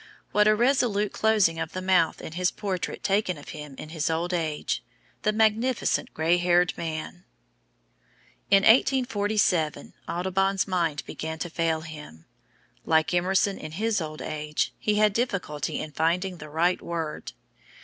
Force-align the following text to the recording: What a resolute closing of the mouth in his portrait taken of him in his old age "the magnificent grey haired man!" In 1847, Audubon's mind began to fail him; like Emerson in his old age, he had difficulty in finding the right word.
What 0.31 0.47
a 0.47 0.55
resolute 0.55 1.13
closing 1.13 1.59
of 1.59 1.73
the 1.73 1.79
mouth 1.81 2.23
in 2.23 2.31
his 2.31 2.49
portrait 2.49 3.03
taken 3.03 3.37
of 3.37 3.49
him 3.49 3.75
in 3.77 3.89
his 3.89 4.09
old 4.09 4.33
age 4.33 4.83
"the 5.21 5.31
magnificent 5.31 6.11
grey 6.15 6.37
haired 6.39 6.75
man!" 6.75 7.23
In 8.49 8.63
1847, 8.63 9.93
Audubon's 10.09 10.67
mind 10.67 11.03
began 11.05 11.37
to 11.37 11.51
fail 11.51 11.81
him; 11.81 12.25
like 12.83 13.13
Emerson 13.13 13.59
in 13.59 13.73
his 13.73 14.01
old 14.01 14.23
age, 14.23 14.73
he 14.79 14.95
had 14.95 15.13
difficulty 15.13 15.79
in 15.79 15.91
finding 15.91 16.37
the 16.39 16.49
right 16.49 16.81
word. 16.81 17.33